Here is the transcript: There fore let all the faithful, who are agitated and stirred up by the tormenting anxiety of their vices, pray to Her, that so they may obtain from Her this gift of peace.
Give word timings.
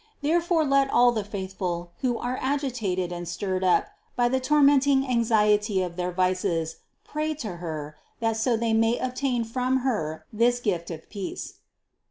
There 0.23 0.41
fore 0.41 0.65
let 0.65 0.89
all 0.89 1.11
the 1.11 1.23
faithful, 1.23 1.91
who 1.99 2.17
are 2.17 2.39
agitated 2.41 3.11
and 3.11 3.27
stirred 3.27 3.63
up 3.63 3.89
by 4.15 4.29
the 4.29 4.39
tormenting 4.39 5.05
anxiety 5.07 5.83
of 5.83 5.95
their 5.95 6.11
vices, 6.11 6.77
pray 7.03 7.35
to 7.35 7.57
Her, 7.57 7.95
that 8.19 8.35
so 8.35 8.57
they 8.57 8.73
may 8.73 8.97
obtain 8.97 9.43
from 9.43 9.81
Her 9.85 10.25
this 10.33 10.59
gift 10.59 10.89
of 10.89 11.07
peace. 11.11 11.59